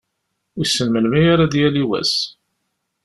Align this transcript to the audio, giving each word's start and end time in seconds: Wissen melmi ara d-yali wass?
Wissen 0.57 0.87
melmi 0.89 1.21
ara 1.33 1.51
d-yali 1.51 1.83
wass? 1.89 2.13